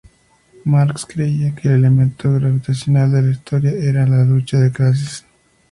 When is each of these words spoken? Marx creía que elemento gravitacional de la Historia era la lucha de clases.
Marx 0.65 1.05
creía 1.05 1.53
que 1.53 1.67
elemento 1.67 2.33
gravitacional 2.33 3.11
de 3.11 3.21
la 3.21 3.29
Historia 3.33 3.69
era 3.69 4.07
la 4.07 4.23
lucha 4.25 4.57
de 4.59 4.71
clases. 4.71 5.23